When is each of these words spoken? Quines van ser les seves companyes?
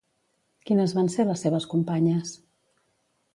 Quines 0.69 0.95
van 0.99 1.11
ser 1.17 1.25
les 1.27 1.43
seves 1.47 1.67
companyes? 1.75 2.33